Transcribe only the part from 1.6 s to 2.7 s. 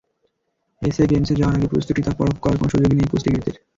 প্রস্তুতিটা পরখ করার কোনো